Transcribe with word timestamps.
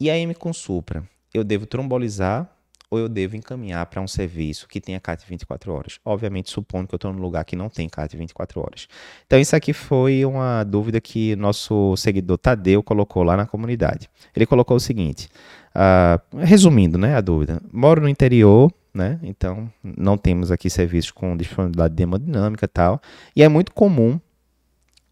E 0.00 0.08
a 0.08 0.16
M 0.16 0.32
com 0.32 0.52
supra, 0.52 1.02
eu 1.34 1.42
devo 1.42 1.66
trombolizar 1.66 2.48
ou 2.90 2.98
eu 2.98 3.08
devo 3.08 3.36
encaminhar 3.36 3.84
para 3.86 4.00
um 4.00 4.06
serviço 4.06 4.68
que 4.68 4.80
tenha 4.80 5.00
CAT 5.00 5.24
24 5.28 5.72
horas? 5.72 5.98
Obviamente, 6.04 6.50
supondo 6.50 6.86
que 6.86 6.94
eu 6.94 6.96
estou 6.96 7.12
num 7.12 7.20
lugar 7.20 7.44
que 7.44 7.56
não 7.56 7.68
tem 7.68 7.88
CAT 7.88 8.16
24 8.16 8.60
horas. 8.60 8.88
Então, 9.26 9.38
isso 9.38 9.54
aqui 9.54 9.72
foi 9.72 10.24
uma 10.24 10.64
dúvida 10.64 11.00
que 11.00 11.36
nosso 11.36 11.96
seguidor 11.96 12.38
Tadeu 12.38 12.82
colocou 12.82 13.22
lá 13.22 13.36
na 13.36 13.44
comunidade. 13.44 14.08
Ele 14.34 14.46
colocou 14.46 14.76
o 14.76 14.80
seguinte, 14.80 15.28
uh, 15.74 16.38
resumindo 16.38 16.96
né, 16.96 17.16
a 17.16 17.20
dúvida, 17.20 17.60
moro 17.72 18.00
no 18.00 18.08
interior, 18.08 18.72
né, 18.94 19.18
então 19.22 19.70
não 19.82 20.16
temos 20.16 20.50
aqui 20.50 20.70
serviços 20.70 21.10
com 21.10 21.36
disponibilidade 21.36 21.94
de 21.94 22.02
hemodinâmica 22.02 22.64
e 22.64 22.68
tal, 22.68 23.00
e 23.36 23.42
é 23.42 23.48
muito 23.48 23.72
comum 23.72 24.18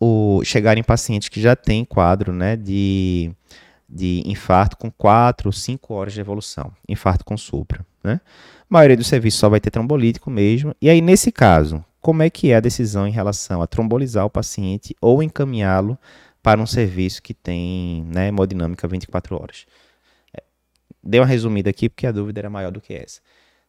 o, 0.01 0.43
chegarem 0.45 0.83
pacientes 0.83 1.29
que 1.29 1.41
já 1.41 1.55
têm 1.55 1.85
quadro 1.85 2.33
né, 2.33 2.57
de 2.57 3.33
de 3.89 4.23
infarto 4.27 4.77
com 4.77 4.91
4 4.91 5.49
ou 5.49 5.53
5 5.53 5.95
horas 5.95 6.13
de 6.13 6.21
evolução, 6.21 6.73
infarto 6.89 7.25
com 7.25 7.37
supra. 7.37 7.85
Né? 8.03 8.21
A 8.25 8.65
maioria 8.69 8.97
dos 8.97 9.07
serviços 9.07 9.41
só 9.41 9.49
vai 9.49 9.61
ter 9.61 9.71
trombolítico 9.71 10.31
mesmo. 10.31 10.75
E 10.81 10.91
aí, 10.91 11.01
nesse 11.01 11.31
caso, 11.31 11.85
como 12.01 12.23
é 12.23 12.31
que 12.31 12.51
é 12.51 12.57
a 12.57 12.61
decisão 12.61 13.07
em 13.07 13.13
relação 13.13 13.63
a 13.63 13.67
trombolizar 13.67 14.25
o 14.25 14.31
paciente 14.31 14.95
ou 15.01 15.23
encaminhá-lo 15.23 15.99
para 16.43 16.61
um 16.61 16.67
serviço 16.67 17.23
que 17.23 17.35
tem 17.35 18.05
né, 18.05 18.29
hemodinâmica 18.29 18.87
24 18.87 19.41
horas? 19.41 19.67
É, 20.37 20.43
dei 21.03 21.21
uma 21.21 21.27
resumida 21.27 21.71
aqui 21.71 21.89
porque 21.89 22.07
a 22.07 22.13
dúvida 22.13 22.41
era 22.41 22.51
maior 22.51 22.71
do 22.71 22.81
que 22.81 22.95
essa. 22.95 23.21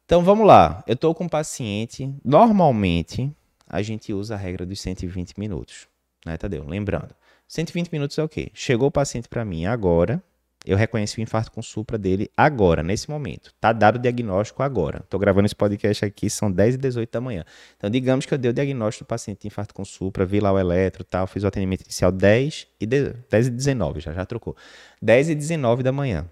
Então 0.06 0.24
vamos 0.24 0.48
lá. 0.48 0.84
Eu 0.88 0.94
estou 0.94 1.14
com 1.14 1.26
um 1.26 1.30
paciente. 1.30 2.14
Normalmente 2.24 3.32
a 3.68 3.82
gente 3.82 4.14
usa 4.14 4.36
a 4.36 4.38
regra 4.38 4.66
dos 4.66 4.80
120 4.82 5.38
minutos, 5.38 5.88
né, 6.26 6.38
Tadeu? 6.38 6.66
Lembrando, 6.66 7.14
120 7.48 7.92
minutos 7.92 8.18
é 8.18 8.24
o 8.24 8.30
quê? 8.30 8.52
Chegou 8.54 8.90
o 8.90 8.92
paciente 8.92 9.30
para 9.30 9.46
mim 9.46 9.66
agora, 9.66 10.22
eu 10.66 10.76
reconheci 10.76 11.18
o 11.18 11.22
infarto 11.22 11.50
com 11.50 11.62
supra 11.62 11.98
dele 11.98 12.30
agora, 12.36 12.84
nesse 12.84 13.10
momento. 13.10 13.54
Tá 13.60 13.72
dado 13.72 13.96
o 13.96 14.00
diagnóstico 14.00 14.62
agora. 14.62 15.00
Estou 15.00 15.18
gravando 15.18 15.46
esse 15.46 15.56
podcast 15.56 16.04
aqui, 16.04 16.30
são 16.30 16.52
10 16.52 16.76
e 16.76 16.78
18 16.78 17.10
da 17.10 17.22
manhã. 17.22 17.46
Então, 17.78 17.90
digamos 17.90 18.26
que 18.26 18.34
eu 18.34 18.38
dei 18.38 18.52
o 18.52 18.54
diagnóstico 18.54 19.06
do 19.06 19.08
paciente 19.08 19.42
de 19.42 19.48
infarto 19.48 19.74
com 19.74 19.86
supra, 19.86 20.26
vi 20.26 20.42
lá 20.42 20.52
o 20.52 20.60
eletro 20.60 21.06
tal, 21.06 21.26
fiz 21.26 21.44
o 21.44 21.48
atendimento 21.48 21.84
inicial 21.84 22.12
10 22.12 22.68
e, 22.82 22.86
de, 22.86 23.14
10 23.30 23.48
e 23.48 23.50
19, 23.52 24.02
já, 24.02 24.12
já 24.12 24.26
trocou. 24.26 24.58
10 25.02 25.30
e 25.30 25.36
19 25.36 25.84
da 25.84 25.94
manhã. 25.94 26.30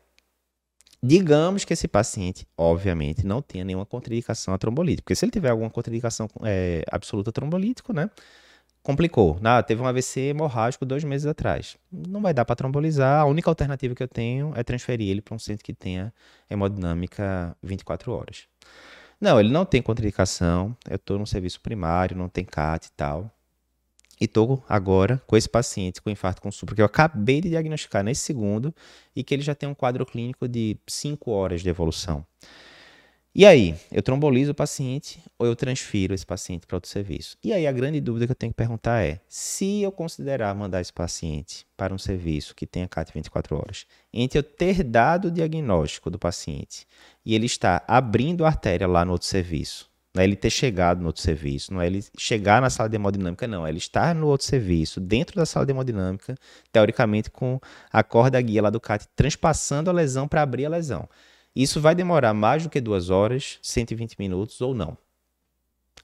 Digamos 1.02 1.64
que 1.64 1.72
esse 1.72 1.88
paciente, 1.88 2.45
obviamente, 2.58 3.25
não 3.25 3.42
tenha 3.42 3.64
nenhuma 3.64 3.86
contraindicação 3.86 4.53
a 4.53 4.58
trombolítico. 4.58 5.03
Porque 5.03 5.16
se 5.16 5.23
ele 5.23 5.31
tiver 5.31 5.50
alguma 5.50 5.70
contraindicação 5.70 6.28
é, 6.44 6.84
absoluta 6.92 7.31
trombolítico, 7.31 7.94
né? 7.94 8.09
Complicou. 8.86 9.39
Ah, 9.44 9.64
teve 9.64 9.81
um 9.81 9.88
AVC 9.88 10.30
hemorrágico 10.30 10.86
dois 10.86 11.03
meses 11.03 11.25
atrás. 11.25 11.75
Não 11.91 12.22
vai 12.22 12.36
dar 12.36 12.45
para 12.45 12.55
trombolizar. 12.55 13.22
A 13.22 13.25
única 13.25 13.50
alternativa 13.50 13.95
que 13.95 14.03
eu 14.03 14.08
tenho 14.08 14.53
é 14.55 14.64
transferir 14.64 15.09
ele 15.09 15.22
para 15.22 15.33
um 15.33 15.39
centro 15.39 15.66
que 15.66 15.73
tenha 15.73 16.14
hemodinâmica 16.47 17.58
24 17.63 18.11
horas. 18.11 18.44
Não, 19.19 19.39
ele 19.39 19.52
não 19.52 19.66
tem 19.66 19.81
contraindicação. 19.81 20.78
Eu 20.88 20.97
estou 20.97 21.17
no 21.17 21.25
serviço 21.25 21.59
primário, 21.61 22.16
não 22.16 22.30
tem 22.30 22.45
CAT 22.45 22.86
e 22.86 22.91
tal. 22.91 23.31
E 24.22 24.25
estou 24.25 24.63
agora 24.69 25.19
com 25.25 25.36
esse 25.36 25.50
paciente 25.50 26.00
com 26.00 26.11
infarto 26.11 26.39
com 26.39 26.52
supra, 26.52 26.75
que 26.75 26.81
eu 26.81 26.86
acabei 26.86 27.41
de 27.41 27.50
diagnosticar 27.50 28.03
nesse 28.03 28.22
segundo 28.22 28.73
e 29.16 29.23
que 29.23 29.33
ele 29.33 29.41
já 29.41 29.56
tem 29.56 29.67
um 29.67 29.73
quadro 29.73 30.06
clínico 30.06 30.47
de 30.47 30.78
5 30.88 31.31
horas 31.31 31.61
de 31.61 31.69
evolução. 31.69 32.23
E 33.38 33.45
aí, 33.45 33.75
eu 33.91 34.02
trombolizo 34.02 34.53
o 34.53 34.55
paciente 34.55 35.22
ou 35.38 35.45
eu 35.45 35.58
transfiro 35.58 36.14
esse 36.14 36.25
paciente 36.25 36.66
para 36.66 36.78
outro 36.78 36.89
serviço? 36.89 37.38
E 37.44 37.52
aí, 37.52 37.67
a 37.67 37.72
grande 37.73 38.00
dúvida 38.00 38.25
que 38.25 38.31
eu 38.31 38.36
tenho 38.36 38.53
que 38.53 38.55
perguntar 38.55 39.03
é: 39.03 39.19
se 39.28 39.81
eu 39.81 39.91
considerar 39.91 40.55
mandar 40.55 40.80
esse 40.80 40.94
paciente 40.94 41.67
para 41.75 41.94
um 41.94 41.97
serviço 41.97 42.56
que 42.56 42.66
tenha 42.66 42.88
CAT 42.88 43.11
24 43.13 43.58
horas, 43.58 43.86
entre 44.13 44.39
eu 44.39 44.44
ter 44.44 44.83
dado 44.83 45.25
o 45.25 45.31
diagnóstico 45.31 46.09
do 46.09 46.17
paciente 46.17 46.88
e 47.25 47.36
ele 47.36 47.45
estar 47.45 47.83
abrindo 47.89 48.45
a 48.45 48.47
artéria 48.47 48.88
lá 48.88 49.03
no 49.03 49.11
outro 49.11 49.28
serviço, 49.28 49.89
não 50.13 50.22
é 50.22 50.23
ele 50.23 50.38
ter 50.38 50.50
chegado 50.50 51.02
no 51.02 51.08
outro 51.08 51.22
serviço, 51.22 51.73
não 51.73 51.81
é 51.81 51.88
ele 51.88 52.06
chegar 52.17 52.61
na 52.61 52.69
sala 52.69 52.88
de 52.88 52.95
hemodinâmica, 52.95 53.45
não, 53.45 53.68
é 53.68 53.69
ele 53.69 53.79
estar 53.79 54.16
no 54.16 54.28
outro 54.28 54.47
serviço, 54.47 55.01
dentro 55.01 55.35
da 55.35 55.45
sala 55.45 55.66
de 55.66 55.74
hemodinâmica, 55.74 56.38
teoricamente 56.72 57.29
com 57.29 57.59
a 57.91 58.01
corda 58.01 58.41
guia 58.41 58.62
lá 58.62 58.69
do 58.69 58.79
CAT 58.79 59.06
transpassando 59.13 59.90
a 59.90 59.94
lesão 59.94 60.25
para 60.25 60.41
abrir 60.41 60.66
a 60.66 60.69
lesão. 60.69 61.06
Isso 61.56 61.80
vai 61.80 61.96
demorar 61.96 62.34
mais 62.34 62.64
do 62.64 62.70
que 62.70 62.82
duas 62.82 63.10
horas, 63.10 63.60
120 63.62 64.16
minutos 64.20 64.60
ou 64.60 64.76
não. 64.76 64.98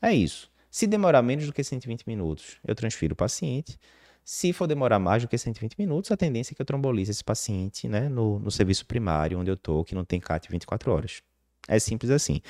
É 0.01 0.13
isso. 0.13 0.49
Se 0.69 0.87
demorar 0.87 1.21
menos 1.21 1.45
do 1.45 1.51
que 1.51 1.63
120 1.63 2.07
minutos, 2.07 2.57
eu 2.65 2.73
transfiro 2.73 3.13
o 3.13 3.15
paciente. 3.15 3.77
Se 4.23 4.53
for 4.53 4.67
demorar 4.67 4.99
mais 4.99 5.23
do 5.23 5.27
que 5.27 5.37
120 5.37 5.75
minutos, 5.77 6.11
a 6.11 6.17
tendência 6.17 6.53
é 6.53 6.55
que 6.55 6.61
eu 6.61 6.65
trombolize 6.65 7.11
esse 7.11 7.23
paciente 7.23 7.89
né, 7.89 8.07
no, 8.07 8.39
no 8.39 8.49
serviço 8.49 8.85
primário, 8.85 9.37
onde 9.37 9.51
eu 9.51 9.55
estou, 9.55 9.83
que 9.83 9.93
não 9.93 10.05
tem 10.05 10.19
CAT 10.19 10.47
24 10.49 10.91
horas. 10.91 11.21
É 11.67 11.77
simples 11.77 12.09
assim. 12.09 12.41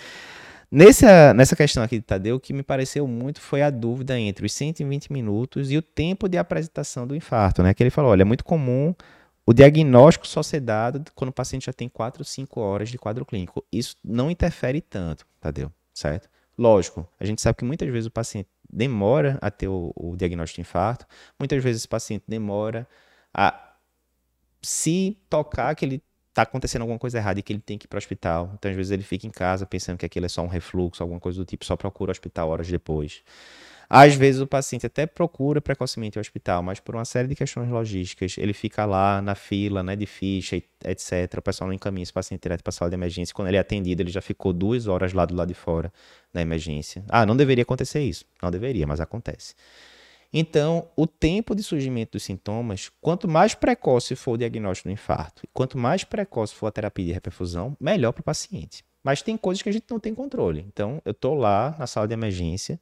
Nessa, 0.70 1.34
nessa 1.34 1.56
questão 1.56 1.84
aqui 1.84 1.98
de 1.98 2.04
Tadeu, 2.04 2.36
o 2.36 2.40
que 2.40 2.54
me 2.54 2.64
pareceu 2.64 3.06
muito 3.08 3.42
foi 3.42 3.62
a 3.62 3.70
dúvida 3.70 4.18
entre 4.18 4.46
os 4.46 4.54
120 4.54 5.12
minutos 5.12 5.72
e 5.72 5.78
o 5.78 5.82
tempo 5.82 6.30
de 6.30 6.38
apresentação 6.38 7.06
do 7.06 7.16
infarto. 7.16 7.64
Né? 7.64 7.74
Que 7.74 7.84
ele 7.84 7.90
falou: 7.90 8.12
olha, 8.12 8.22
é 8.22 8.26
muito 8.26 8.46
comum 8.46 8.96
o 9.46 9.54
diagnóstico 9.54 10.28
só 10.28 10.44
ser 10.44 10.60
dado 10.60 11.04
quando 11.16 11.30
o 11.30 11.34
paciente 11.34 11.66
já 11.66 11.74
tem 11.74 11.90
4 11.90 12.22
ou 12.22 12.26
5 12.26 12.60
horas 12.60 12.90
de 12.90 12.98
quadro 12.98 13.26
clínico. 13.26 13.66
Isso 13.72 13.96
não 14.04 14.30
interfere 14.30 14.82
tanto, 14.82 15.26
Tadeu, 15.40 15.72
certo? 15.94 16.30
Lógico, 16.58 17.08
a 17.20 17.26
gente 17.26 17.42
sabe 17.42 17.58
que 17.58 17.66
muitas 17.66 17.90
vezes 17.90 18.06
o 18.06 18.12
paciente 18.12 18.50
demora 18.72 19.38
a 19.42 19.50
ter 19.50 19.68
o, 19.68 19.92
o 19.96 20.16
diagnóstico 20.16 20.58
de 20.58 20.62
infarto, 20.62 21.06
muitas 21.40 21.64
vezes 21.64 21.84
o 21.84 21.90
paciente 21.90 22.24
demora 22.28 22.88
a 23.34 23.72
se 24.62 25.18
tocar 25.30 25.76
que 25.76 25.86
ele 25.86 26.04
está 26.30 26.44
acontecendo 26.44 26.82
alguma 26.82 27.00
coisa 27.00 27.18
errada 27.18 27.40
e 27.40 27.44
que 27.44 27.52
ele 27.52 27.62
tem 27.62 27.78
que 27.78 27.86
ir 27.86 27.88
para 27.88 27.98
o 27.98 28.00
hospital. 28.00 28.52
Então, 28.54 28.72
às 28.72 28.78
vezes, 28.78 28.92
ele 28.92 29.04
fica 29.04 29.28
em 29.28 29.32
casa 29.32 29.66
pensando 29.66 29.98
que 29.98 30.06
aquilo 30.06 30.26
é 30.26 30.30
só 30.30 30.42
um 30.42 30.48
refluxo, 30.48 31.04
alguma 31.04 31.20
coisa 31.20 31.40
do 31.40 31.46
tipo, 31.46 31.66
só 31.66 31.76
procura 31.76 32.10
o 32.10 32.14
hospital 32.14 32.50
horas 32.50 32.68
depois. 32.68 33.22
Às 33.94 34.16
vezes 34.16 34.40
o 34.40 34.48
paciente 34.48 34.86
até 34.86 35.06
procura 35.06 35.60
precocemente 35.60 36.18
o 36.18 36.22
hospital, 36.22 36.64
mas 36.64 36.80
por 36.80 36.96
uma 36.96 37.04
série 37.04 37.28
de 37.28 37.36
questões 37.36 37.70
logísticas, 37.70 38.38
ele 38.38 38.54
fica 38.54 38.86
lá 38.86 39.22
na 39.22 39.36
fila, 39.36 39.84
né, 39.84 39.98
de 39.98 40.06
ficha, 40.06 40.56
etc. 40.56 41.38
O 41.38 41.42
pessoal 41.42 41.68
não 41.68 41.74
encaminha 41.74 42.04
esse 42.04 42.14
paciente 42.14 42.42
direto 42.42 42.64
para 42.64 42.70
a 42.70 42.72
sala 42.72 42.90
de 42.90 42.96
emergência. 42.96 43.36
Quando 43.36 43.50
ele 43.50 43.58
é 43.58 43.60
atendido, 43.60 44.02
ele 44.02 44.10
já 44.10 44.22
ficou 44.22 44.54
duas 44.54 44.88
horas 44.88 45.12
lá 45.12 45.26
do 45.26 45.36
lado 45.36 45.50
de 45.50 45.54
fora 45.54 45.92
da 46.34 46.42
emergência. 46.42 47.04
Ah, 47.10 47.26
não 47.26 47.36
deveria 47.36 47.64
acontecer 47.64 48.00
isso. 48.00 48.24
Não 48.42 48.50
deveria, 48.50 48.88
mas 48.88 49.02
acontece. 49.02 49.56
Então, 50.32 50.88
o 50.96 51.06
tempo 51.06 51.54
de 51.54 51.62
surgimento 51.62 52.14
dos 52.14 52.24
sintomas, 52.24 52.90
quanto 53.02 53.28
mais 53.28 53.54
precoce 53.54 54.16
for 54.16 54.32
o 54.32 54.38
diagnóstico 54.38 54.88
do 54.88 54.94
infarto, 54.94 55.46
quanto 55.54 55.78
mais 55.78 56.06
precoce 56.06 56.56
for 56.56 56.68
a 56.68 56.72
terapia 56.72 57.08
de 57.08 57.12
reperfusão, 57.12 57.76
melhor 57.78 58.14
para 58.14 58.22
o 58.22 58.24
paciente. 58.24 58.86
Mas 59.04 59.22
tem 59.22 59.36
coisas 59.36 59.62
que 59.62 59.68
a 59.68 59.74
gente 59.74 59.86
não 59.90 60.00
tem 60.00 60.16
controle. 60.16 60.64
Então, 60.72 61.02
eu 61.04 61.12
estou 61.12 61.36
lá 61.36 61.76
na 61.78 61.88
sala 61.88 62.08
de 62.08 62.14
emergência, 62.14 62.80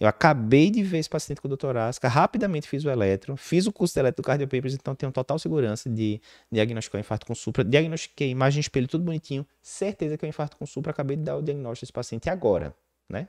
eu 0.00 0.08
acabei 0.08 0.70
de 0.70 0.82
ver 0.82 0.98
esse 0.98 1.10
paciente 1.10 1.42
com 1.42 1.46
doutor 1.46 1.76
Asca, 1.76 2.08
rapidamente 2.08 2.66
fiz 2.66 2.82
o 2.86 2.90
eletro, 2.90 3.36
fiz 3.36 3.66
o 3.66 3.72
curso 3.72 3.92
de 3.92 4.00
eletrocardiopapers, 4.00 4.72
então 4.72 4.94
tenho 4.94 5.12
total 5.12 5.38
segurança 5.38 5.90
de 5.90 6.22
diagnosticar 6.50 6.98
o 6.98 7.00
infarto 7.00 7.26
com 7.26 7.34
supra. 7.34 7.62
Diagnostiquei 7.62 8.30
imagem 8.30 8.60
espelho, 8.60 8.88
tudo 8.88 9.04
bonitinho, 9.04 9.46
certeza 9.60 10.16
que 10.16 10.24
é 10.24 10.26
um 10.26 10.30
infarto 10.30 10.56
com 10.56 10.64
supra, 10.64 10.90
acabei 10.90 11.18
de 11.18 11.24
dar 11.24 11.36
o 11.36 11.42
diagnóstico 11.42 11.84
desse 11.84 11.92
paciente 11.92 12.30
agora, 12.30 12.74
né? 13.06 13.28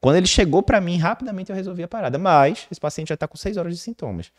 Quando 0.00 0.16
ele 0.16 0.26
chegou 0.26 0.64
para 0.64 0.80
mim, 0.80 0.98
rapidamente 0.98 1.50
eu 1.50 1.56
resolvi 1.56 1.84
a 1.84 1.88
parada, 1.88 2.18
mas 2.18 2.66
esse 2.70 2.80
paciente 2.80 3.08
já 3.08 3.14
está 3.14 3.28
com 3.28 3.36
6 3.36 3.56
horas 3.56 3.72
de 3.72 3.80
sintomas. 3.80 4.32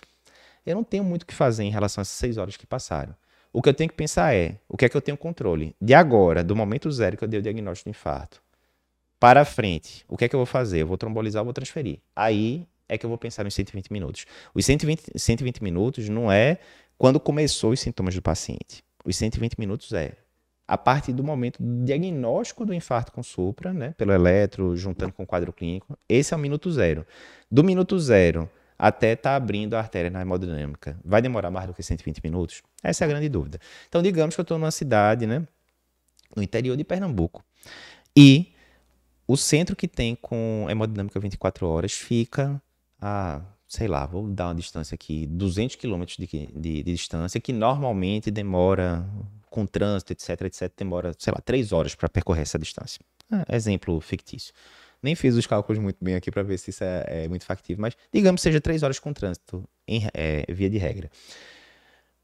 Eu 0.66 0.76
não 0.76 0.84
tenho 0.84 1.06
muito 1.06 1.24
o 1.24 1.26
que 1.26 1.34
fazer 1.34 1.64
em 1.64 1.72
relação 1.72 2.02
a 2.02 2.04
essas 2.04 2.18
6 2.18 2.38
horas 2.38 2.58
que 2.58 2.68
passaram. 2.68 3.16
O 3.54 3.62
que 3.62 3.70
eu 3.70 3.74
tenho 3.74 3.90
que 3.90 3.96
pensar 3.96 4.36
é, 4.36 4.58
o 4.68 4.76
que 4.76 4.86
é 4.86 4.90
que 4.90 4.98
eu 4.98 5.02
tenho 5.02 5.18
controle? 5.18 5.76
De 5.82 5.94
agora, 5.94 6.44
do 6.44 6.56
momento 6.56 6.92
zero 6.92 7.16
que 7.18 7.24
eu 7.24 7.28
dei 7.28 7.40
o 7.40 7.44
diagnóstico 7.44 7.90
do 7.90 7.92
infarto, 7.92 8.42
para 9.20 9.44
frente, 9.44 10.06
o 10.08 10.16
que 10.16 10.26
é 10.26 10.30
que 10.30 10.36
eu 10.36 10.40
vou 10.40 10.46
fazer? 10.46 10.82
Eu 10.82 10.88
vou 10.88 10.98
trombolizar 10.98 11.42
ou 11.42 11.46
vou 11.46 11.54
transferir? 11.54 12.00
Aí 12.16 12.66
é 12.88 12.98
que 12.98 13.06
eu 13.06 13.10
vou 13.10 13.18
pensar 13.18 13.44
nos 13.44 13.54
120 13.54 13.92
minutos. 13.92 14.26
Os 14.54 14.66
120, 14.66 15.12
120 15.16 15.62
minutos 15.62 16.08
não 16.10 16.32
é 16.32 16.58
quando 16.98 17.20
começou 17.20 17.72
os 17.72 17.80
sintomas 17.80 18.16
do 18.16 18.22
paciente. 18.22 18.84
Os 19.06 19.16
120 19.16 19.56
minutos 19.58 19.94
é 19.94 20.14
a 20.68 20.78
partir 20.78 21.14
do 21.14 21.24
momento 21.24 21.62
do 21.62 21.84
diagnóstico 21.84 22.64
do 22.64 22.74
infarto 22.74 23.12
com 23.12 23.24
supra, 23.24 23.74
né, 23.74 23.96
pelo 23.98 24.12
eletro, 24.12 24.78
juntando 24.78 25.12
com 25.12 25.24
o 25.24 25.26
quadro 25.26 25.52
clínico. 25.52 25.98
Esse 26.08 26.34
é 26.34 26.38
o 26.38 26.40
minuto 26.40 26.72
zero. 26.72 27.06
Do 27.50 27.64
minuto 27.64 27.98
zero 28.00 28.48
até 28.78 29.14
estar 29.14 29.32
tá 29.32 29.36
abrindo 29.36 29.74
a 29.74 29.80
artéria 29.80 30.12
na 30.12 30.22
hemodinâmica, 30.22 30.98
vai 31.04 31.22
demorar 31.22 31.50
mais 31.50 31.68
do 31.68 31.74
que 31.74 31.82
120 31.82 32.22
minutos? 32.24 32.62
Essa 32.84 33.04
é 33.04 33.06
a 33.06 33.08
grande 33.08 33.28
dúvida. 33.28 33.60
Então, 33.88 34.02
digamos 34.02 34.36
que 34.36 34.42
eu 34.42 34.44
estou 34.44 34.60
numa 34.60 34.72
cidade, 34.72 35.26
né, 35.26 35.46
no 36.36 36.44
interior 36.44 36.78
de 36.78 36.84
Pernambuco, 36.84 37.44
e 38.16 38.54
o 39.30 39.38
centro 39.38 39.76
que 39.76 39.88
tem 39.88 40.16
com 40.16 40.66
hemodinâmica 40.68 41.20
24 41.20 41.68
horas 41.68 41.92
fica 41.94 42.60
a, 43.00 43.40
sei 43.68 43.88
lá, 43.88 44.04
vou 44.08 44.28
dar 44.28 44.48
uma 44.48 44.56
distância 44.56 44.96
aqui, 44.96 45.28
200 45.28 45.76
quilômetros 45.76 46.18
de, 46.18 46.26
de, 46.26 46.84
de, 46.84 46.92
distância, 46.92 47.40
que 47.40 47.54
normalmente 47.54 48.32
demora, 48.32 49.08
com 49.48 49.68
trânsito, 49.68 50.14
etc, 50.14 50.42
etc, 50.42 50.74
demora, 50.76 51.14
sei 51.16 51.32
lá, 51.32 51.40
3 51.46 51.72
horas 51.72 51.94
para 51.94 52.10
percorrer 52.10 52.42
essa 52.42 52.58
distância. 52.58 53.00
É, 53.48 53.56
exemplo 53.56 54.02
fictício. 54.02 54.52
Nem 55.00 55.14
fiz 55.14 55.36
os 55.36 55.46
cálculos 55.46 55.80
muito 55.80 56.04
bem 56.04 56.16
aqui 56.16 56.32
para 56.32 56.42
ver 56.42 56.58
se 56.58 56.72
isso 56.72 56.84
é, 56.84 57.26
é, 57.26 57.28
muito 57.28 57.46
factível, 57.46 57.84
mas 57.84 57.96
digamos 58.12 58.42
que 58.42 58.50
seja 58.50 58.60
3 58.60 58.82
horas 58.82 58.98
com 58.98 59.14
trânsito, 59.14 59.64
em, 59.88 60.08
é, 60.12 60.44
via 60.52 60.72
de 60.72 60.80
regra. 60.80 61.08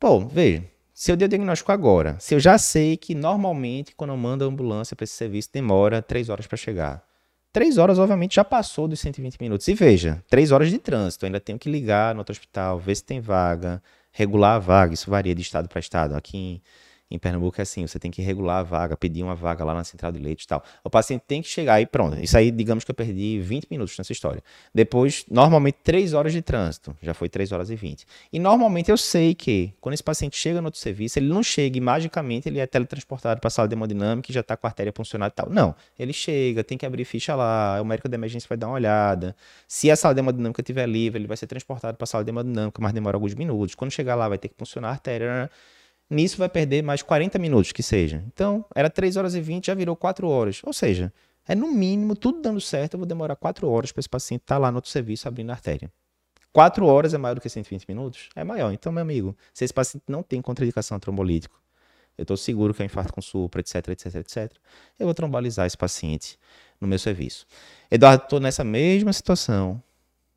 Bom, 0.02 0.28
veja, 0.28 0.63
se 0.97 1.12
eu 1.12 1.18
der 1.18 1.25
o 1.25 1.27
diagnóstico 1.27 1.74
agora, 1.74 2.15
se 2.21 2.33
eu 2.33 2.39
já 2.39 2.57
sei 2.57 2.95
que 2.95 3.13
normalmente 3.13 3.94
quando 3.94 4.12
eu 4.12 4.18
mando 4.18 4.45
a 4.45 4.47
ambulância 4.47 4.95
para 4.95 5.03
esse 5.03 5.13
serviço 5.13 5.50
demora 5.51 6.01
três 6.01 6.30
horas 6.30 6.47
para 6.47 6.56
chegar. 6.56 7.03
Três 7.51 7.77
horas, 7.77 8.00
obviamente, 8.00 8.36
já 8.36 8.45
passou 8.45 8.88
dos 8.88 9.01
120 9.01 9.38
minutos. 9.42 9.68
E 9.68 9.74
veja, 9.74 10.24
três 10.30 10.53
horas 10.53 10.69
de 10.69 10.77
trânsito. 10.77 11.25
Ainda 11.25 11.39
tenho 11.39 11.59
que 11.59 11.69
ligar 11.69 12.13
no 12.13 12.19
outro 12.19 12.31
hospital, 12.31 12.80
ver 12.80 12.95
se 12.95 13.03
tem 13.03 13.19
vaga, 13.19 13.83
regular 14.12 14.56
a 14.56 14.59
vaga. 14.59 14.94
Isso 14.94 15.09
varia 15.09 15.36
de 15.36 15.42
estado 15.42 15.68
para 15.68 15.80
estado. 15.80 16.15
Aqui 16.15 16.38
em, 16.38 16.62
em 17.10 17.19
Pernambuco 17.19 17.60
é 17.60 17.63
assim, 17.63 17.86
você 17.86 18.00
tem 18.00 18.10
que 18.10 18.22
regular 18.22 18.57
a 18.57 18.63
vaga, 18.63 18.98
pedir 18.98 19.22
uma 19.22 19.36
vaga 19.36 19.63
lá 19.63 19.74
na 19.75 19.84
central 19.84 20.12
de 20.12 20.19
leite 20.19 20.44
e 20.44 20.48
tal. 20.48 20.63
O 20.84 20.90
paciente 20.90 21.24
tem 21.28 21.42
que 21.42 21.48
chegar 21.48 21.80
e 21.80 21.86
pronto. 21.86 22.19
Isso 22.19 22.36
aí, 22.36 22.50
digamos 22.50 22.84
que 22.84 22.90
eu 22.90 22.96
perdi 22.96 23.40
20 23.40 23.68
minutos 23.69 23.96
nessa 23.98 24.12
história. 24.12 24.44
Depois, 24.74 25.24
normalmente, 25.30 25.78
3 25.84 26.13
horas 26.13 26.34
de 26.34 26.42
trânsito. 26.42 26.96
Já 27.04 27.13
foi 27.13 27.30
3 27.30 27.52
horas 27.52 27.69
e 27.69 27.75
20. 27.75 28.06
E 28.34 28.40
normalmente 28.40 28.90
eu 28.90 28.98
sei 28.98 29.36
que, 29.36 29.72
quando 29.80 29.94
esse 29.94 30.04
paciente 30.04 30.36
chega 30.36 30.60
no 30.62 30.68
outro 30.68 30.80
serviço, 30.80 31.19
ele 31.19 31.28
não 31.28 31.44
chega 31.44 31.78
e 31.78 31.81
magicamente 31.81 32.50
ele 32.50 32.60
é 32.60 32.66
teletransportado 32.66 33.40
para 33.40 33.48
a 33.48 33.52
sala 33.52 33.68
de 33.68 33.75
hemodinâmica 33.75 34.31
e 34.31 34.34
já 34.34 34.42
está 34.42 34.57
com 34.57 34.66
a 34.66 34.69
artéria 34.69 34.92
funcionando 34.96 35.31
e 35.31 35.36
tal. 35.36 35.50
Não. 35.50 35.75
Ele 36.00 36.12
chega, 36.12 36.63
tem 36.63 36.78
que 36.78 36.86
abrir 36.88 37.06
ficha 37.06 37.36
lá, 37.36 37.80
o 37.81 37.86
médico 37.86 38.10
de 38.10 38.16
emergência 38.16 38.48
vai 38.50 38.57
dar 38.57 38.68
uma 38.68 38.75
olhada. 38.75 39.36
Se 39.68 39.92
a 39.92 39.96
sala 39.96 40.16
de 40.16 40.22
hemodinâmica 40.22 40.62
estiver 40.62 40.88
livre, 40.88 41.19
ele 41.19 41.28
vai 41.28 41.38
ser 41.38 41.46
transportado 41.46 41.98
para 41.98 42.06
a 42.06 42.07
sala 42.07 42.24
de 42.24 42.31
hemodinâmica, 42.31 42.81
mas 42.81 42.94
demora 42.94 43.16
alguns 43.16 43.36
minutos. 43.36 43.75
Quando 43.75 43.92
chegar 43.92 44.16
lá, 44.16 44.28
vai 44.28 44.40
ter 44.40 44.48
que 44.50 44.56
funcionar 44.57 44.90
a 44.90 44.92
artéria. 44.92 45.52
Nisso 46.10 46.38
vai 46.38 46.50
perder 46.50 46.84
mais 46.84 47.02
40 47.02 47.40
minutos, 47.40 47.72
que 47.72 47.81
seja. 47.81 48.24
Então, 48.28 48.63
era 48.75 48.90
3 48.90 49.18
horas 49.18 49.36
e 49.36 49.42
20, 49.42 49.68
já 49.68 49.74
virou 49.74 49.96
4 49.96 50.28
horas. 50.28 50.62
Ou 50.63 50.74
seja, 50.74 51.12
é 51.48 51.56
no 51.56 51.72
mínimo, 51.72 52.16
tudo 52.16 52.42
dando 52.42 52.62
certo, 52.62 52.94
eu 52.94 53.00
vou 53.00 53.07
demorar 53.07 53.36
4 53.36 53.68
horas 53.68 53.92
para 53.92 54.00
esse 54.00 54.10
paciente 54.10 54.42
estar 54.42 54.56
tá 54.56 54.60
lá 54.60 54.72
no 54.72 54.78
outro 54.78 54.92
serviço 54.92 55.28
abrindo 55.28 55.50
a 55.50 55.54
artéria. 55.54 55.92
4 56.54 56.86
horas 56.86 57.13
é 57.13 57.18
maior 57.18 57.36
do 57.36 57.42
que 57.42 57.50
120 57.50 57.86
minutos? 57.88 58.30
É 58.36 58.44
maior. 58.44 58.72
Então, 58.72 58.92
meu 58.92 59.02
amigo, 59.02 59.36
se 59.54 59.66
esse 59.66 59.74
paciente 59.74 60.04
não 60.07 60.24
tem 60.24 60.42
contraindicação 60.42 61.00
trombolítico, 61.00 61.60
eu 62.18 62.22
estou 62.22 62.38
seguro 62.38 62.74
que 62.74 62.81
é 62.81 62.86
infarto 62.86 63.12
com 63.12 63.22
supra, 63.22 63.60
etc, 63.60 63.90
etc, 63.90 64.16
etc, 64.16 64.54
eu 64.98 65.06
vou 65.06 65.13
trombolizar 65.13 65.66
esse 65.66 65.78
paciente 65.78 66.40
no 66.80 66.88
meu 66.88 66.98
serviço. 66.98 67.46
Eduardo, 67.92 68.24
estou 68.24 68.40
nessa 68.40 68.63
mesma 68.63 69.12
situação. 69.12 69.81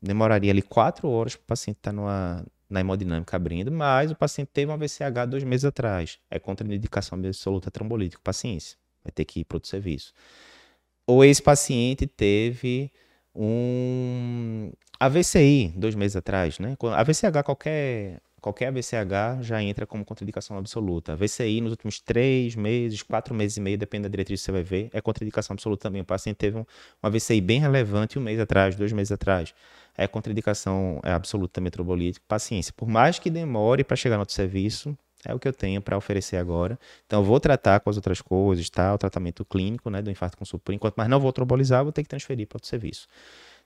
Demoraria 0.01 0.51
ali 0.51 0.61
4 0.61 1.07
horas 1.07 1.35
para 1.35 1.43
o 1.43 1.47
paciente 1.47 1.77
estar 1.77 1.91
tá 1.91 1.95
numa, 1.95 2.45
na 2.69 2.81
hemodinâmica 2.81 3.35
abrindo, 3.35 3.71
mas 3.71 4.11
o 4.11 4.15
paciente 4.15 4.49
teve 4.53 4.71
um 4.71 4.75
AVCH 4.75 5.27
dois 5.27 5.43
meses 5.43 5.65
atrás. 5.65 6.19
É 6.29 6.37
contraindicação 6.37 7.17
absoluta 7.17 7.71
trombolítico, 7.71 8.21
paciência. 8.21 8.77
Vai 9.03 9.11
ter 9.11 9.25
que 9.25 9.39
ir 9.39 9.45
para 9.45 9.55
outro 9.55 9.69
serviço. 9.69 10.13
Ou 11.07 11.25
esse 11.25 11.41
paciente 11.41 12.05
teve 12.05 12.91
um 13.33 14.71
AVCI 14.99 15.73
dois 15.75 15.95
meses 15.95 16.15
atrás, 16.15 16.59
né? 16.59 16.77
AVCH, 16.79 17.43
qualquer, 17.43 18.21
qualquer 18.39 18.67
AVCH 18.67 19.41
já 19.41 19.63
entra 19.63 19.87
como 19.87 20.05
contraindicação 20.05 20.57
absoluta. 20.57 21.13
AVCI 21.13 21.61
nos 21.61 21.71
últimos 21.71 21.99
três 21.99 22.55
meses, 22.55 23.01
quatro 23.01 23.33
meses 23.33 23.57
e 23.57 23.61
meio, 23.61 23.77
depende 23.77 24.03
da 24.03 24.09
diretriz 24.09 24.41
que 24.41 24.45
você 24.45 24.51
vai 24.51 24.61
ver, 24.61 24.89
é 24.93 25.01
contraindicação 25.01 25.55
absoluta 25.55 25.83
também. 25.83 26.01
O 26.01 26.05
paciente 26.05 26.37
teve 26.37 26.57
um, 26.57 26.61
um 26.61 27.07
AVCI 27.07 27.41
bem 27.41 27.59
relevante 27.59 28.19
um 28.19 28.21
mês 28.21 28.39
atrás, 28.39 28.75
dois 28.75 28.91
meses 28.91 29.11
atrás 29.11 29.55
é 29.99 30.07
contraindicação 30.07 31.01
é 31.03 31.11
absoluta 31.11 31.59
metrobolítica, 31.59 32.23
paciência. 32.25 32.73
Por 32.75 32.87
mais 32.87 33.19
que 33.19 33.29
demore 33.29 33.83
para 33.83 33.97
chegar 33.97 34.15
no 34.15 34.21
outro 34.21 34.33
serviço, 34.33 34.97
é 35.25 35.33
o 35.33 35.39
que 35.39 35.45
eu 35.45 35.51
tenho 35.51 35.81
para 35.81 35.97
oferecer 35.97 36.37
agora. 36.37 36.79
Então, 37.05 37.19
eu 37.19 37.25
vou 37.25 37.37
tratar 37.37 37.81
com 37.81 37.89
as 37.89 37.97
outras 37.97 38.21
coisas, 38.21 38.69
tá? 38.69 38.93
O 38.93 38.97
tratamento 38.97 39.43
clínico, 39.43 39.89
né, 39.89 40.01
do 40.01 40.09
infarto 40.09 40.37
com 40.37 40.57
por 40.57 40.73
enquanto, 40.73 40.95
mas 40.95 41.09
não 41.09 41.19
vou 41.19 41.33
trombolizar, 41.33 41.83
vou 41.83 41.91
ter 41.91 42.03
que 42.03 42.07
transferir 42.07 42.47
para 42.47 42.55
outro 42.55 42.69
serviço. 42.69 43.07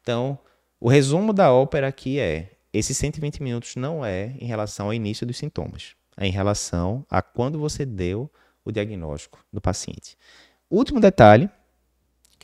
Então, 0.02 0.40
o 0.80 0.90
resumo 0.90 1.34
da 1.34 1.54
ópera 1.54 1.88
aqui 1.88 2.20
é: 2.20 2.50
esses 2.74 2.98
120 2.98 3.44
minutos 3.44 3.76
não 3.76 4.04
é 4.04 4.34
em 4.40 4.48
relação 4.48 4.88
ao 4.88 4.94
início 4.94 5.28
dos 5.28 5.38
sintomas, 5.38 5.96
é 6.18 6.26
em 6.26 6.32
relação 6.32 7.06
a 7.12 7.22
quando 7.22 7.60
você 7.60 7.86
deu 7.86 8.28
o 8.66 8.72
diagnóstico 8.72 9.38
do 9.54 9.62
paciente. 9.62 10.18
Último 10.68 11.00
detalhe, 11.00 11.48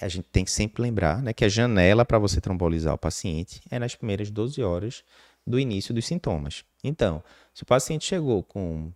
a 0.01 0.07
gente 0.07 0.25
tem 0.31 0.45
que 0.45 0.51
sempre 0.51 0.81
lembrar, 0.81 1.21
né, 1.21 1.33
que 1.33 1.45
a 1.45 1.49
janela 1.49 2.05
para 2.05 2.17
você 2.17 2.39
trombolizar 2.41 2.93
o 2.93 2.97
paciente 2.97 3.61
é 3.69 3.79
nas 3.79 3.95
primeiras 3.95 4.29
12 4.29 4.61
horas 4.63 5.03
do 5.45 5.59
início 5.59 5.93
dos 5.93 6.05
sintomas. 6.05 6.63
Então, 6.83 7.23
se 7.53 7.63
o 7.63 7.65
paciente 7.65 8.05
chegou 8.05 8.43
com 8.43 8.91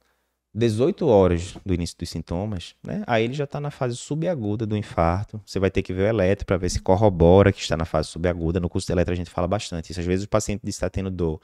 18 0.54 1.08
horas 1.08 1.56
do 1.66 1.74
início 1.74 1.98
dos 1.98 2.10
sintomas, 2.10 2.76
né, 2.84 3.04
aí 3.08 3.24
ele 3.24 3.34
já 3.34 3.46
está 3.46 3.60
na 3.60 3.72
fase 3.72 3.96
subaguda 3.96 4.66
do 4.66 4.78
infarto. 4.78 5.42
Você 5.46 5.60
vai 5.60 5.72
ter 5.72 5.82
que 5.82 5.92
ver 5.94 6.04
o 6.04 6.08
eletro 6.08 6.46
para 6.46 6.58
ver 6.58 6.70
se 6.70 6.80
corrobora 6.80 7.52
que 7.52 7.60
está 7.60 7.76
na 7.76 7.86
fase 7.86 8.10
subaguda. 8.10 8.60
No 8.60 8.70
curso 8.70 8.86
de 8.86 8.94
eletro 8.94 9.14
a 9.14 9.18
gente 9.18 9.32
fala 9.32 9.48
bastante 9.48 9.92
isso. 9.92 10.00
Às 10.00 10.06
vezes 10.06 10.26
o 10.26 10.30
paciente 10.30 10.62
está 10.66 10.90
tendo 10.90 11.10
dor 11.10 11.42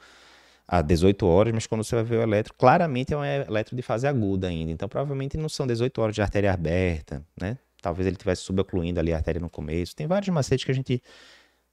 a 0.66 0.80
18 0.80 1.26
horas, 1.26 1.52
mas 1.52 1.66
quando 1.66 1.82
você 1.82 1.96
vai 1.96 2.04
ver 2.04 2.18
o 2.18 2.22
eletro, 2.22 2.54
claramente 2.54 3.12
é 3.12 3.16
um 3.16 3.24
eletro 3.24 3.74
de 3.74 3.82
fase 3.82 4.06
aguda 4.06 4.46
ainda. 4.46 4.70
Então, 4.70 4.88
provavelmente 4.88 5.36
não 5.36 5.48
são 5.48 5.66
18 5.66 6.00
horas 6.00 6.14
de 6.14 6.22
artéria 6.22 6.52
aberta, 6.52 7.26
né? 7.40 7.58
Talvez 7.80 8.06
ele 8.06 8.16
tivesse 8.16 8.42
subocluindo 8.42 9.00
ali 9.00 9.12
a 9.12 9.16
artéria 9.16 9.40
no 9.40 9.50
começo. 9.50 9.94
Tem 9.96 10.06
vários 10.06 10.28
macetes 10.28 10.64
que 10.64 10.70
a 10.70 10.74
gente 10.74 11.02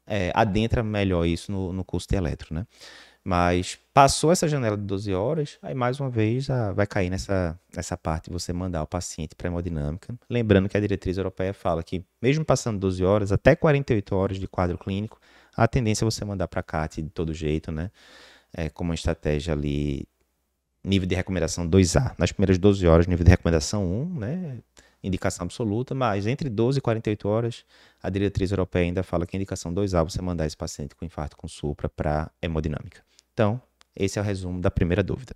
é, 0.07 0.31
adentra 0.33 0.81
melhor 0.81 1.25
isso 1.25 1.51
no, 1.51 1.73
no 1.73 1.83
curso 1.83 2.07
de 2.07 2.15
eletro, 2.15 2.55
né? 2.55 2.65
Mas 3.23 3.77
passou 3.93 4.31
essa 4.31 4.47
janela 4.47 4.77
de 4.77 4.83
12 4.83 5.13
horas, 5.13 5.57
aí 5.61 5.75
mais 5.75 5.99
uma 5.99 6.09
vez 6.09 6.49
a, 6.49 6.71
vai 6.71 6.87
cair 6.87 7.09
nessa, 7.09 7.59
nessa 7.75 7.97
parte 7.97 8.27
de 8.27 8.31
você 8.31 8.53
mandar 8.53 8.81
o 8.83 8.87
paciente 8.87 9.35
para 9.35 9.47
hemodinâmica. 9.47 10.17
Lembrando 10.29 10.69
que 10.69 10.77
a 10.77 10.79
diretriz 10.79 11.17
europeia 11.17 11.53
fala 11.53 11.83
que, 11.83 12.05
mesmo 12.21 12.45
passando 12.45 12.79
12 12.79 13.03
horas, 13.03 13.33
até 13.33 13.53
48 13.53 14.15
horas 14.15 14.39
de 14.39 14.47
quadro 14.47 14.77
clínico, 14.77 15.19
a 15.57 15.67
tendência 15.67 16.05
é 16.05 16.09
você 16.09 16.23
mandar 16.23 16.47
para 16.47 16.63
CAT 16.63 17.01
de 17.01 17.09
todo 17.09 17.33
jeito, 17.33 17.69
né? 17.69 17.91
É, 18.53 18.69
como 18.69 18.91
uma 18.91 18.95
estratégia 18.95 19.53
ali, 19.53 20.07
nível 20.81 21.05
de 21.05 21.15
recomendação 21.15 21.69
2A. 21.69 22.15
Nas 22.17 22.31
primeiras 22.31 22.57
12 22.57 22.87
horas, 22.87 23.07
nível 23.07 23.25
de 23.25 23.31
recomendação 23.31 23.85
1, 23.85 24.19
né? 24.19 24.57
Indicação 25.03 25.45
absoluta, 25.45 25.93
mas 25.93 26.27
entre 26.27 26.49
12 26.49 26.79
e 26.79 26.81
48 26.81 27.27
horas, 27.27 27.65
a 28.01 28.09
diretriz 28.09 28.51
europeia 28.51 28.85
ainda 28.85 29.03
fala 29.03 29.25
que 29.25 29.35
a 29.35 29.37
indicação 29.37 29.73
2A 29.73 30.03
você 30.03 30.21
mandar 30.21 30.45
esse 30.45 30.57
paciente 30.57 30.95
com 30.95 31.05
infarto 31.05 31.37
com 31.37 31.47
supra 31.47 31.87
para 31.87 32.31
hemodinâmica. 32.41 33.01
Então, 33.33 33.61
esse 33.95 34.19
é 34.19 34.21
o 34.21 34.25
resumo 34.25 34.61
da 34.61 34.69
primeira 34.69 35.03
dúvida. 35.03 35.35